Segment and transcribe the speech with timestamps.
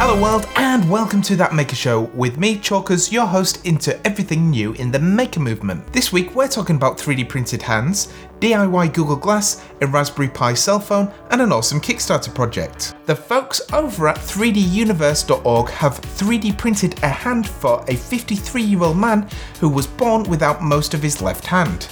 [0.00, 4.48] Hello world and welcome to That Maker Show with me, Chalkers, your host into everything
[4.48, 5.92] new in the maker movement.
[5.92, 10.78] This week we're talking about 3D printed hands, DIY Google Glass, a Raspberry Pi cell
[10.78, 12.94] phone, and an awesome Kickstarter project.
[13.06, 18.98] The folks over at 3duniverse.org have 3D printed a hand for a 53 year old
[18.98, 19.28] man
[19.58, 21.88] who was born without most of his left hand.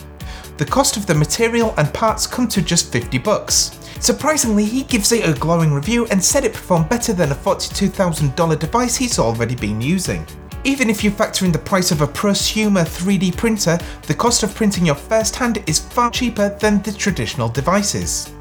[0.58, 3.80] The cost of the material and parts come to just 50 bucks.
[4.00, 8.58] Surprisingly, he gives it a glowing review and said it performed better than a $42,000
[8.58, 10.26] device he's already been using.
[10.64, 14.54] Even if you factor in the price of a prosumer 3D printer, the cost of
[14.54, 18.32] printing your first hand is far cheaper than the traditional devices.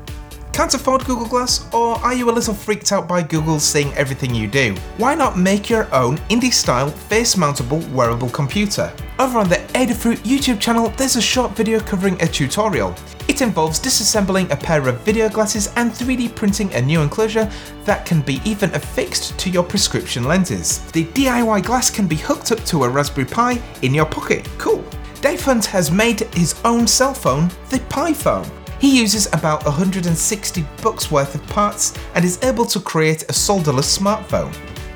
[0.55, 4.33] Can't afford Google Glass, or are you a little freaked out by Google seeing everything
[4.33, 4.73] you do?
[4.95, 8.89] Why not make your own indie style face mountable wearable computer?
[9.19, 12.95] Over on the Adafruit YouTube channel, there's a short video covering a tutorial.
[13.27, 17.51] It involves disassembling a pair of video glasses and 3D printing a new enclosure
[17.83, 20.89] that can be even affixed to your prescription lenses.
[20.93, 24.47] The DIY glass can be hooked up to a Raspberry Pi in your pocket.
[24.57, 24.85] Cool.
[25.19, 28.49] Dave Hunt has made his own cell phone, the Pi Phone.
[28.79, 33.97] He uses about 160 bucks worth of parts and is able to create a solderless
[33.97, 34.53] smartphone.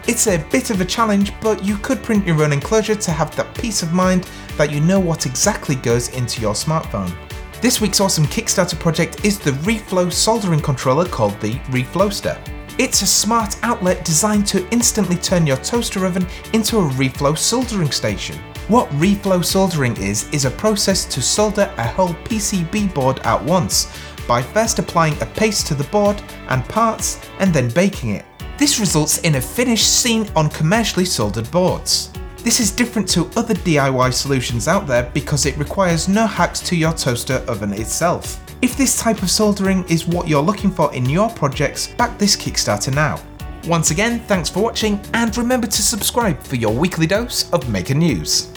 [0.07, 3.35] It's a bit of a challenge, but you could print your own enclosure to have
[3.35, 7.15] that peace of mind that you know what exactly goes into your smartphone.
[7.61, 12.39] This week's awesome Kickstarter project is the Reflow soldering controller called the Reflowster.
[12.79, 17.91] It's a smart outlet designed to instantly turn your toaster oven into a reflow soldering
[17.91, 18.39] station.
[18.69, 23.91] What reflow soldering is, is a process to solder a whole PCB board at once
[24.27, 28.25] by first applying a paste to the board and parts and then baking it.
[28.59, 32.11] This results in a finish seen on commercially soldered boards.
[32.43, 36.75] This is different to other DIY solutions out there because it requires no hacks to
[36.75, 38.39] your toaster oven itself.
[38.61, 42.35] If this type of soldering is what you're looking for in your projects, back this
[42.35, 43.19] Kickstarter now.
[43.67, 47.93] Once again, thanks for watching and remember to subscribe for your weekly dose of Maker
[47.93, 48.51] News.